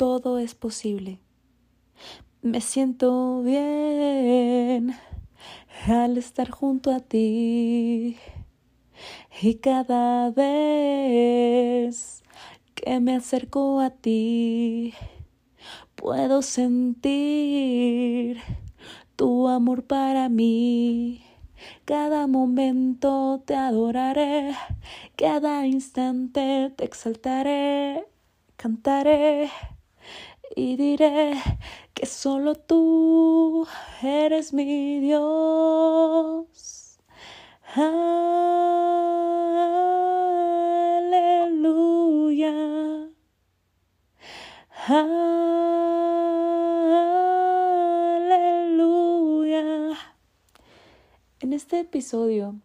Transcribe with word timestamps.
Todo 0.00 0.38
es 0.38 0.54
posible. 0.54 1.18
Me 2.40 2.62
siento 2.62 3.42
bien 3.42 4.96
al 5.86 6.16
estar 6.16 6.48
junto 6.48 6.90
a 6.90 7.00
ti. 7.00 8.16
Y 9.42 9.56
cada 9.56 10.30
vez 10.30 11.82
que 12.74 12.98
me 12.98 13.14
acerco 13.14 13.80
a 13.80 13.90
ti, 13.90 14.94
puedo 15.96 16.40
sentir 16.40 18.38
tu 19.16 19.48
amor 19.48 19.84
para 19.84 20.30
mí. 20.30 21.22
Cada 21.84 22.26
momento 22.26 23.42
te 23.44 23.54
adoraré, 23.54 24.54
cada 25.16 25.66
instante 25.66 26.72
te 26.74 26.84
exaltaré, 26.86 28.06
cantaré 28.56 29.50
y 30.54 30.76
diré 30.76 31.34
que 31.94 32.06
solo 32.06 32.54
tú 32.54 33.66
eres 34.02 34.52
mi 34.52 35.00
Dios. 35.00 36.98
Aleluya. 37.74 38.10
Aleluya. 44.88 46.00
En 51.40 51.52
este 51.52 51.80
episodio 51.80 52.56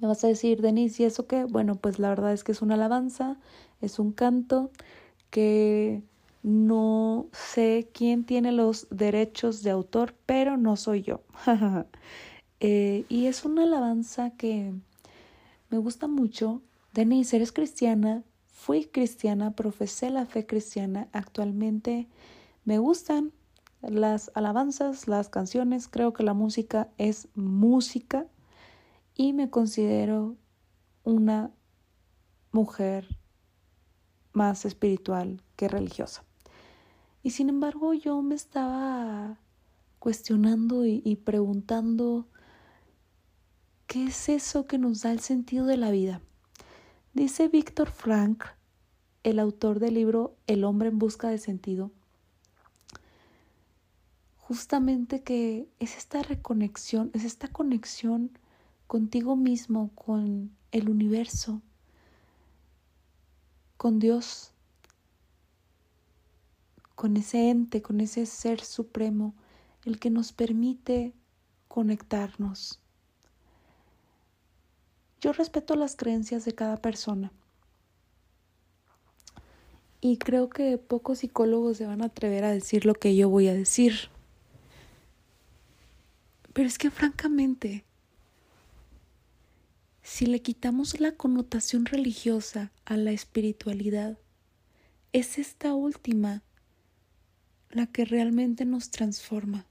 me 0.00 0.08
vas 0.08 0.24
a 0.24 0.28
decir, 0.28 0.62
Denise, 0.62 1.02
¿y 1.02 1.06
eso 1.06 1.26
qué? 1.26 1.44
Bueno, 1.44 1.74
pues 1.76 1.98
la 1.98 2.08
verdad 2.10 2.32
es 2.32 2.44
que 2.44 2.52
es 2.52 2.62
una 2.62 2.74
alabanza, 2.74 3.36
es 3.80 3.98
un 3.98 4.12
canto 4.12 4.70
que 5.30 6.02
no 6.42 7.28
sé 7.32 7.90
quién 7.92 8.24
tiene 8.24 8.52
los 8.52 8.88
derechos 8.90 9.62
de 9.62 9.70
autor, 9.70 10.14
pero 10.26 10.56
no 10.56 10.76
soy 10.76 11.02
yo. 11.02 11.22
Eh, 12.62 13.06
y 13.08 13.24
es 13.24 13.46
una 13.46 13.62
alabanza 13.62 14.32
que 14.36 14.74
me 15.70 15.78
gusta 15.78 16.08
mucho. 16.08 16.60
Denise, 16.92 17.36
eres 17.36 17.52
cristiana, 17.52 18.22
fui 18.48 18.84
cristiana, 18.84 19.52
profesé 19.52 20.10
la 20.10 20.26
fe 20.26 20.44
cristiana. 20.44 21.08
Actualmente 21.12 22.06
me 22.66 22.76
gustan 22.76 23.32
las 23.80 24.30
alabanzas, 24.34 25.08
las 25.08 25.30
canciones. 25.30 25.88
Creo 25.88 26.12
que 26.12 26.22
la 26.22 26.34
música 26.34 26.90
es 26.98 27.28
música 27.34 28.26
y 29.14 29.32
me 29.32 29.48
considero 29.48 30.36
una 31.02 31.52
mujer 32.52 33.16
más 34.32 34.66
espiritual 34.66 35.42
que 35.56 35.68
religiosa. 35.68 36.24
Y 37.22 37.30
sin 37.30 37.48
embargo 37.48 37.94
yo 37.94 38.22
me 38.22 38.34
estaba 38.34 39.38
cuestionando 39.98 40.86
y, 40.86 41.16
preguntando 41.16 42.26
qué 43.86 44.04
es 44.04 44.28
eso 44.28 44.66
que 44.66 44.78
nos 44.78 45.02
da 45.02 45.12
el 45.12 45.20
sentido 45.20 45.66
de 45.66 45.76
la 45.76 45.90
vida. 45.90 46.22
Dice 47.12 47.48
Víctor 47.48 47.90
Frank, 47.90 48.44
el 49.22 49.38
autor 49.38 49.80
del 49.80 49.94
libro 49.94 50.36
El 50.46 50.64
hombre 50.64 50.88
en 50.88 50.98
busca 50.98 51.28
de 51.28 51.36
sentido, 51.36 51.90
justamente 54.38 55.22
que 55.22 55.68
es 55.78 55.98
esta 55.98 56.22
reconexión, 56.22 57.10
es 57.12 57.24
esta 57.24 57.48
conexión 57.48 58.30
contigo 58.86 59.36
mismo, 59.36 59.90
con 59.94 60.50
el 60.72 60.88
universo, 60.88 61.60
con 63.76 63.98
Dios, 63.98 64.52
con 67.00 67.16
ese 67.16 67.48
ente, 67.48 67.80
con 67.80 68.02
ese 68.02 68.26
ser 68.26 68.60
supremo, 68.60 69.34
el 69.86 69.98
que 69.98 70.10
nos 70.10 70.34
permite 70.34 71.14
conectarnos. 71.66 72.78
Yo 75.22 75.32
respeto 75.32 75.76
las 75.76 75.96
creencias 75.96 76.44
de 76.44 76.54
cada 76.54 76.76
persona 76.76 77.32
y 80.02 80.18
creo 80.18 80.50
que 80.50 80.76
pocos 80.76 81.20
psicólogos 81.20 81.78
se 81.78 81.86
van 81.86 82.02
a 82.02 82.08
atrever 82.08 82.44
a 82.44 82.52
decir 82.52 82.84
lo 82.84 82.92
que 82.92 83.16
yo 83.16 83.30
voy 83.30 83.48
a 83.48 83.54
decir. 83.54 84.10
Pero 86.52 86.68
es 86.68 86.76
que 86.76 86.90
francamente, 86.90 87.82
si 90.02 90.26
le 90.26 90.42
quitamos 90.42 91.00
la 91.00 91.12
connotación 91.12 91.86
religiosa 91.86 92.72
a 92.84 92.98
la 92.98 93.12
espiritualidad, 93.12 94.18
es 95.14 95.38
esta 95.38 95.72
última 95.72 96.42
la 97.70 97.86
que 97.86 98.04
realmente 98.04 98.64
nos 98.64 98.90
transforma, 98.90 99.66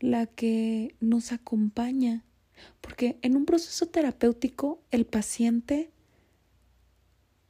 la 0.00 0.26
que 0.26 0.94
nos 1.00 1.32
acompaña, 1.32 2.24
porque 2.80 3.18
en 3.22 3.36
un 3.36 3.46
proceso 3.46 3.86
terapéutico 3.86 4.82
el 4.90 5.06
paciente 5.06 5.90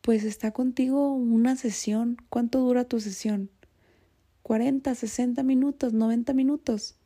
pues 0.09 0.25
está 0.25 0.53
contigo 0.53 1.13
una 1.13 1.55
sesión. 1.57 2.17
¿Cuánto 2.31 2.61
dura 2.61 2.85
tu 2.85 2.99
sesión? 2.99 3.51
40, 4.43 4.95
60 4.95 5.43
minutos, 5.43 5.93
90 5.93 6.33
minutos. 6.33 6.97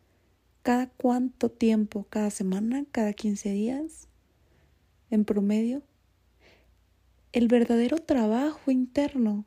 ¿Cada 0.62 0.88
cuánto 0.88 1.50
tiempo? 1.50 2.06
¿Cada 2.10 2.30
semana? 2.30 2.84
¿Cada 2.92 3.12
15 3.12 3.50
días? 3.50 4.06
En 5.10 5.24
promedio. 5.24 5.82
El 7.32 7.48
verdadero 7.48 7.98
trabajo 7.98 8.70
interno 8.70 9.46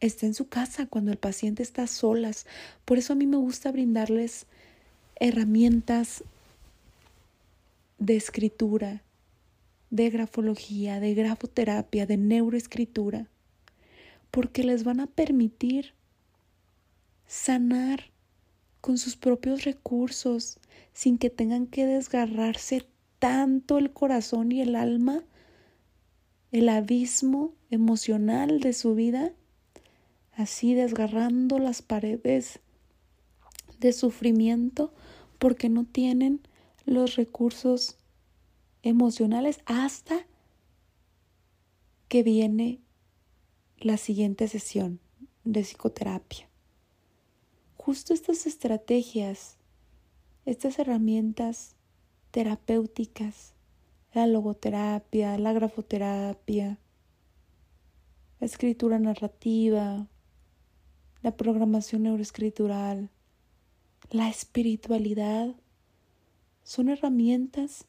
está 0.00 0.26
en 0.26 0.34
su 0.34 0.48
casa, 0.48 0.86
cuando 0.86 1.10
el 1.10 1.18
paciente 1.18 1.62
está 1.62 1.84
a 1.84 1.86
solas. 1.86 2.46
Por 2.84 2.98
eso 2.98 3.12
a 3.12 3.16
mí 3.16 3.26
me 3.26 3.36
gusta 3.36 3.72
brindarles 3.72 4.46
herramientas 5.16 6.24
de 7.98 8.16
escritura, 8.16 9.02
de 9.90 10.10
grafología, 10.10 11.00
de 11.00 11.14
grafoterapia, 11.14 12.06
de 12.06 12.16
neuroescritura, 12.16 13.28
porque 14.30 14.64
les 14.64 14.84
van 14.84 15.00
a 15.00 15.06
permitir 15.06 15.94
sanar 17.26 18.10
con 18.80 18.98
sus 18.98 19.16
propios 19.16 19.64
recursos, 19.64 20.58
sin 20.92 21.18
que 21.18 21.30
tengan 21.30 21.66
que 21.66 21.86
desgarrarse 21.86 22.86
tanto 23.18 23.78
el 23.78 23.92
corazón 23.92 24.52
y 24.52 24.60
el 24.60 24.76
alma, 24.76 25.24
el 26.52 26.68
abismo 26.68 27.54
emocional 27.70 28.60
de 28.60 28.72
su 28.72 28.94
vida 28.94 29.32
así 30.36 30.74
desgarrando 30.74 31.58
las 31.58 31.82
paredes 31.82 32.60
de 33.80 33.92
sufrimiento 33.92 34.92
porque 35.38 35.68
no 35.68 35.84
tienen 35.84 36.40
los 36.84 37.16
recursos 37.16 37.96
emocionales 38.82 39.60
hasta 39.66 40.26
que 42.08 42.22
viene 42.22 42.80
la 43.78 43.96
siguiente 43.96 44.46
sesión 44.46 45.00
de 45.44 45.62
psicoterapia. 45.62 46.48
Justo 47.76 48.14
estas 48.14 48.46
estrategias, 48.46 49.56
estas 50.44 50.78
herramientas 50.78 51.74
terapéuticas 52.30 53.56
la 54.16 54.26
logoterapia, 54.26 55.36
la 55.36 55.52
grafoterapia, 55.52 56.78
la 58.40 58.46
escritura 58.46 58.98
narrativa, 58.98 60.08
la 61.22 61.36
programación 61.36 62.04
neuroescritural, 62.04 63.10
la 64.10 64.28
espiritualidad, 64.28 65.54
son 66.62 66.88
herramientas 66.88 67.86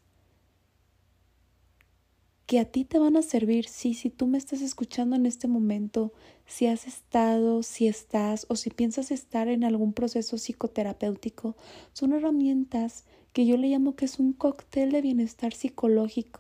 que 2.47 2.59
a 2.59 2.65
ti 2.65 2.85
te 2.85 2.97
van 2.97 3.17
a 3.17 3.21
servir, 3.21 3.67
si 3.67 3.93
tú 4.09 4.25
me 4.25 4.37
estás 4.37 4.61
escuchando 4.61 5.17
en 5.17 5.25
este 5.25 5.49
momento, 5.49 6.13
si 6.45 6.65
has 6.67 6.87
estado, 6.87 7.61
si 7.61 7.87
estás 7.87 8.45
o 8.49 8.55
si 8.55 8.69
piensas 8.69 9.11
estar 9.11 9.49
en 9.49 9.65
algún 9.65 9.91
proceso 9.91 10.37
psicoterapéutico, 10.37 11.57
son 11.91 12.13
herramientas 12.13 13.03
que 13.33 13.45
yo 13.45 13.57
le 13.57 13.67
llamo 13.67 13.97
que 13.97 14.05
es 14.05 14.17
un 14.17 14.31
cóctel 14.31 14.93
de 14.93 15.01
bienestar 15.01 15.53
psicológico. 15.53 16.39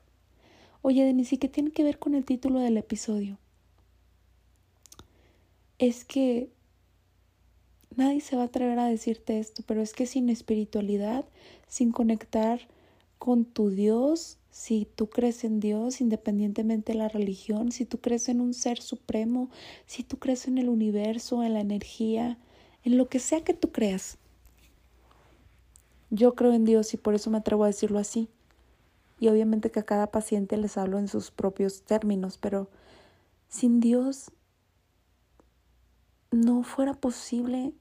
Oye, 0.81 1.03
Denise, 1.03 1.35
¿y 1.35 1.37
qué 1.39 1.49
tiene 1.49 1.71
que 1.71 1.83
ver 1.83 1.99
con 1.99 2.15
el 2.15 2.23
título 2.23 2.61
del 2.61 2.77
episodio? 2.77 3.37
Es 5.77 6.05
que 6.05 6.49
nadie 7.97 8.21
se 8.21 8.35
va 8.35 8.43
a 8.43 8.45
atrever 8.45 8.79
a 8.79 8.85
decirte 8.85 9.39
esto, 9.39 9.63
pero 9.67 9.81
es 9.81 9.91
que 9.91 10.05
sin 10.05 10.29
espiritualidad, 10.29 11.25
sin 11.67 11.91
conectar 11.91 12.61
con 13.17 13.43
tu 13.43 13.69
Dios, 13.69 14.37
si 14.51 14.87
tú 14.95 15.09
crees 15.09 15.43
en 15.43 15.59
Dios, 15.59 15.99
independientemente 15.99 16.93
de 16.93 16.99
la 16.99 17.09
religión, 17.09 17.71
si 17.71 17.85
tú 17.85 17.99
crees 17.99 18.29
en 18.29 18.39
un 18.39 18.53
ser 18.53 18.81
supremo, 18.81 19.49
si 19.85 20.03
tú 20.03 20.17
crees 20.17 20.47
en 20.47 20.57
el 20.57 20.69
universo, 20.69 21.43
en 21.43 21.53
la 21.53 21.59
energía, 21.59 22.37
en 22.83 22.97
lo 22.97 23.09
que 23.09 23.19
sea 23.19 23.43
que 23.43 23.53
tú 23.53 23.71
creas. 23.71 24.17
Yo 26.09 26.35
creo 26.35 26.53
en 26.53 26.65
Dios 26.65 26.93
y 26.93 26.97
por 26.97 27.15
eso 27.15 27.29
me 27.29 27.39
atrevo 27.39 27.63
a 27.65 27.67
decirlo 27.67 27.99
así. 27.99 28.29
Y 29.19 29.27
obviamente 29.29 29.71
que 29.71 29.79
a 29.79 29.85
cada 29.85 30.07
paciente 30.07 30.55
les 30.57 30.77
hablo 30.77 30.99
en 30.99 31.07
sus 31.07 31.31
propios 31.31 31.81
términos, 31.81 32.37
pero 32.37 32.69
sin 33.49 33.79
Dios 33.79 34.31
no 36.31 36.63
fuera 36.63 36.93
posible 36.93 37.73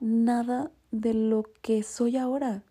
nada 0.00 0.70
de 0.90 1.14
lo 1.14 1.44
que 1.62 1.82
soy 1.82 2.16
ahora 2.16 2.62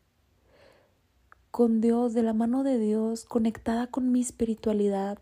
con 1.51 1.81
Dios, 1.81 2.13
de 2.13 2.23
la 2.23 2.33
mano 2.33 2.63
de 2.63 2.79
Dios, 2.79 3.25
conectada 3.25 3.87
con 3.87 4.11
mi 4.11 4.21
espiritualidad, 4.21 5.19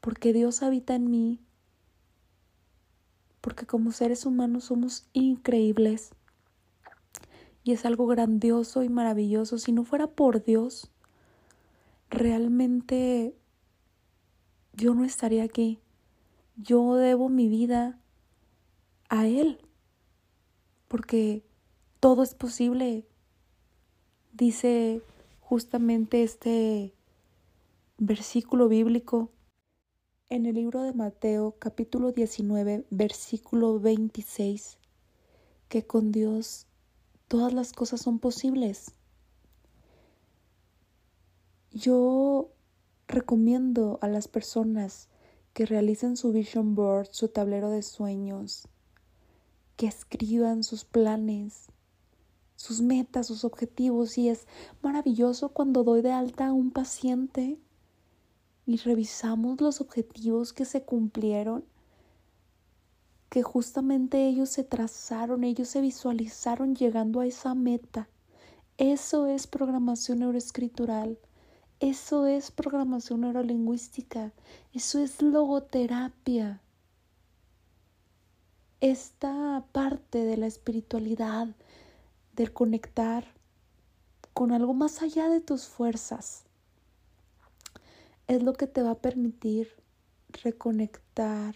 porque 0.00 0.32
Dios 0.32 0.62
habita 0.62 0.94
en 0.94 1.10
mí, 1.10 1.40
porque 3.40 3.66
como 3.66 3.90
seres 3.92 4.26
humanos 4.26 4.64
somos 4.64 5.06
increíbles 5.14 6.10
y 7.64 7.72
es 7.72 7.86
algo 7.86 8.06
grandioso 8.06 8.82
y 8.82 8.88
maravilloso. 8.88 9.58
Si 9.58 9.72
no 9.72 9.84
fuera 9.84 10.08
por 10.08 10.44
Dios, 10.44 10.90
realmente 12.10 13.34
yo 14.74 14.94
no 14.94 15.04
estaría 15.04 15.44
aquí. 15.44 15.80
Yo 16.56 16.96
debo 16.96 17.28
mi 17.28 17.48
vida 17.48 17.98
a 19.08 19.26
Él, 19.26 19.58
porque 20.92 21.42
todo 22.00 22.22
es 22.22 22.34
posible. 22.34 23.06
Dice 24.34 25.00
justamente 25.40 26.22
este 26.22 26.92
versículo 27.96 28.68
bíblico 28.68 29.30
en 30.28 30.44
el 30.44 30.56
libro 30.56 30.82
de 30.82 30.92
Mateo 30.92 31.56
capítulo 31.58 32.12
19 32.12 32.84
versículo 32.90 33.80
26 33.80 34.76
que 35.70 35.86
con 35.86 36.12
Dios 36.12 36.66
todas 37.26 37.54
las 37.54 37.72
cosas 37.72 38.02
son 38.02 38.18
posibles. 38.18 38.92
Yo 41.70 42.50
recomiendo 43.08 43.98
a 44.02 44.08
las 44.08 44.28
personas 44.28 45.08
que 45.54 45.64
realicen 45.64 46.18
su 46.18 46.32
vision 46.32 46.74
board, 46.74 47.08
su 47.12 47.28
tablero 47.28 47.70
de 47.70 47.80
sueños, 47.80 48.68
que 49.82 49.88
escriban 49.88 50.62
sus 50.62 50.84
planes, 50.84 51.66
sus 52.54 52.80
metas, 52.80 53.26
sus 53.26 53.44
objetivos 53.44 54.16
y 54.16 54.28
es 54.28 54.46
maravilloso 54.80 55.48
cuando 55.48 55.82
doy 55.82 56.02
de 56.02 56.12
alta 56.12 56.46
a 56.46 56.52
un 56.52 56.70
paciente 56.70 57.58
y 58.64 58.76
revisamos 58.76 59.60
los 59.60 59.80
objetivos 59.80 60.52
que 60.52 60.66
se 60.66 60.84
cumplieron, 60.84 61.64
que 63.28 63.42
justamente 63.42 64.28
ellos 64.28 64.50
se 64.50 64.62
trazaron, 64.62 65.42
ellos 65.42 65.66
se 65.66 65.80
visualizaron 65.80 66.76
llegando 66.76 67.18
a 67.18 67.26
esa 67.26 67.56
meta. 67.56 68.08
Eso 68.78 69.26
es 69.26 69.48
programación 69.48 70.20
neuroescritural. 70.20 71.18
Eso 71.80 72.28
es 72.28 72.52
programación 72.52 73.22
neurolingüística. 73.22 74.32
Eso 74.72 75.00
es 75.00 75.20
logoterapia. 75.20 76.62
Esta 78.82 79.64
parte 79.70 80.24
de 80.24 80.36
la 80.36 80.48
espiritualidad, 80.48 81.46
del 82.32 82.52
conectar 82.52 83.24
con 84.34 84.50
algo 84.50 84.74
más 84.74 85.02
allá 85.02 85.28
de 85.28 85.40
tus 85.40 85.66
fuerzas. 85.68 86.46
Es 88.26 88.42
lo 88.42 88.54
que 88.54 88.66
te 88.66 88.82
va 88.82 88.90
a 88.90 89.00
permitir 89.00 89.68
reconectar 90.42 91.54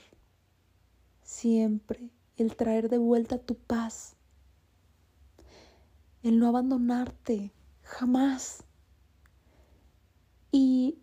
siempre, 1.25 2.11
el 2.37 2.55
traer 2.55 2.89
de 2.89 2.99
vuelta 2.99 3.39
tu 3.39 3.57
paz, 3.57 4.15
el 6.23 6.39
no 6.39 6.47
abandonarte, 6.47 7.51
jamás. 7.83 8.63
Y 10.53 11.01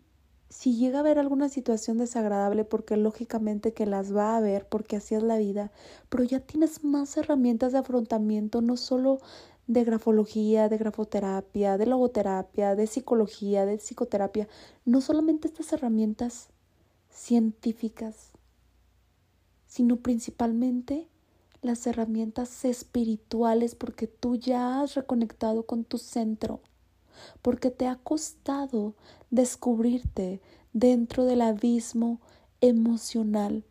si 0.54 0.76
llega 0.76 0.98
a 0.98 1.00
haber 1.00 1.18
alguna 1.18 1.48
situación 1.48 1.98
desagradable, 1.98 2.64
porque 2.64 2.96
lógicamente 2.96 3.74
que 3.74 3.86
las 3.86 4.14
va 4.14 4.34
a 4.34 4.36
haber, 4.36 4.68
porque 4.68 4.94
así 4.94 5.16
es 5.16 5.22
la 5.24 5.36
vida, 5.36 5.72
pero 6.08 6.22
ya 6.22 6.38
tienes 6.38 6.84
más 6.84 7.16
herramientas 7.16 7.72
de 7.72 7.78
afrontamiento, 7.78 8.62
no 8.62 8.76
solo 8.76 9.18
de 9.66 9.82
grafología, 9.82 10.68
de 10.68 10.78
grafoterapia, 10.78 11.76
de 11.76 11.86
logoterapia, 11.86 12.76
de 12.76 12.86
psicología, 12.86 13.66
de 13.66 13.78
psicoterapia, 13.78 14.46
no 14.84 15.00
solamente 15.00 15.48
estas 15.48 15.72
herramientas 15.72 16.50
científicas, 17.10 18.30
sino 19.66 19.96
principalmente 19.96 21.08
las 21.62 21.84
herramientas 21.88 22.64
espirituales 22.64 23.74
porque 23.74 24.06
tú 24.06 24.36
ya 24.36 24.80
has 24.80 24.94
reconectado 24.94 25.66
con 25.66 25.82
tu 25.82 25.98
centro, 25.98 26.60
porque 27.42 27.70
te 27.70 27.86
ha 27.86 27.96
costado 27.96 28.94
descubrirte 29.30 30.40
dentro 30.72 31.24
del 31.24 31.40
abismo 31.40 32.20
emocional. 32.60 33.64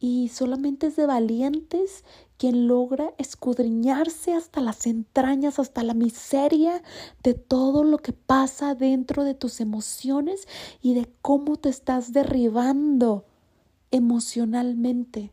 Y 0.00 0.28
solamente 0.28 0.88
es 0.88 0.96
de 0.96 1.06
valientes 1.06 2.04
quien 2.36 2.68
logra 2.68 3.12
escudriñarse 3.18 4.32
hasta 4.32 4.60
las 4.60 4.86
entrañas, 4.86 5.58
hasta 5.58 5.82
la 5.82 5.94
miseria 5.94 6.82
de 7.24 7.34
todo 7.34 7.82
lo 7.82 7.98
que 7.98 8.12
pasa 8.12 8.76
dentro 8.76 9.24
de 9.24 9.34
tus 9.34 9.60
emociones 9.60 10.46
y 10.80 10.94
de 10.94 11.08
cómo 11.20 11.56
te 11.56 11.68
estás 11.68 12.12
derribando 12.12 13.24
emocionalmente. 13.90 15.32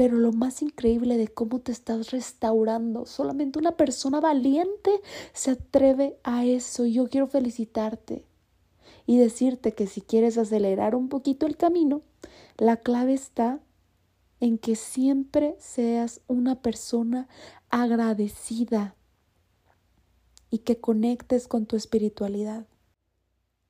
Pero 0.00 0.16
lo 0.16 0.32
más 0.32 0.62
increíble 0.62 1.18
de 1.18 1.28
cómo 1.28 1.58
te 1.58 1.72
estás 1.72 2.10
restaurando, 2.10 3.04
solamente 3.04 3.58
una 3.58 3.72
persona 3.72 4.18
valiente 4.18 4.90
se 5.34 5.50
atreve 5.50 6.18
a 6.22 6.46
eso. 6.46 6.86
Yo 6.86 7.10
quiero 7.10 7.26
felicitarte 7.26 8.24
y 9.04 9.18
decirte 9.18 9.74
que 9.74 9.86
si 9.86 10.00
quieres 10.00 10.38
acelerar 10.38 10.94
un 10.94 11.10
poquito 11.10 11.44
el 11.44 11.58
camino, 11.58 12.00
la 12.56 12.78
clave 12.78 13.12
está 13.12 13.60
en 14.40 14.56
que 14.56 14.74
siempre 14.74 15.54
seas 15.58 16.22
una 16.28 16.62
persona 16.62 17.28
agradecida 17.68 18.96
y 20.48 20.60
que 20.60 20.80
conectes 20.80 21.46
con 21.46 21.66
tu 21.66 21.76
espiritualidad. 21.76 22.64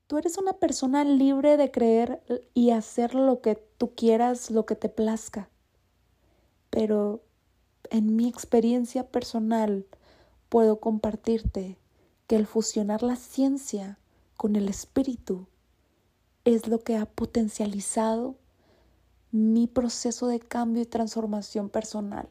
Tú 0.07 0.17
eres 0.17 0.37
una 0.37 0.53
persona 0.53 1.03
libre 1.03 1.57
de 1.57 1.71
creer 1.71 2.23
y 2.53 2.69
hacer 2.69 3.15
lo 3.15 3.41
que 3.41 3.55
tú 3.77 3.95
quieras, 3.95 4.49
lo 4.49 4.65
que 4.65 4.75
te 4.75 4.87
plazca. 4.87 5.49
Pero 6.71 7.21
en 7.91 8.15
mi 8.15 8.27
experiencia 8.27 9.07
personal 9.07 9.85
puedo 10.49 10.79
compartirte 10.79 11.77
que 12.25 12.37
el 12.37 12.47
fusionar 12.47 13.03
la 13.03 13.15
ciencia 13.15 13.99
con 14.37 14.55
el 14.55 14.69
espíritu 14.69 15.45
es 16.45 16.67
lo 16.67 16.79
que 16.79 16.97
ha 16.97 17.05
potencializado 17.05 18.35
mi 19.31 19.67
proceso 19.67 20.27
de 20.27 20.39
cambio 20.39 20.81
y 20.81 20.85
transformación 20.85 21.69
personal. 21.69 22.27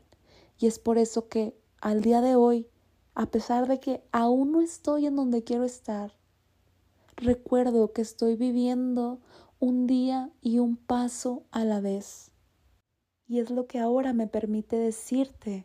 Y 0.58 0.66
es 0.66 0.78
por 0.78 0.98
eso 0.98 1.28
que 1.28 1.54
al 1.80 2.02
día 2.02 2.20
de 2.20 2.34
hoy, 2.34 2.66
a 3.14 3.26
pesar 3.26 3.68
de 3.68 3.80
que 3.80 4.02
aún 4.12 4.52
no 4.52 4.60
estoy 4.60 5.06
en 5.06 5.16
donde 5.16 5.44
quiero 5.44 5.64
estar, 5.64 6.12
recuerdo 7.16 7.92
que 7.92 8.02
estoy 8.02 8.36
viviendo 8.36 9.20
un 9.58 9.86
día 9.86 10.30
y 10.42 10.58
un 10.58 10.76
paso 10.76 11.42
a 11.50 11.64
la 11.64 11.80
vez. 11.80 12.29
Y 13.30 13.38
es 13.38 13.48
lo 13.48 13.68
que 13.68 13.78
ahora 13.78 14.12
me 14.12 14.26
permite 14.26 14.74
decirte 14.74 15.64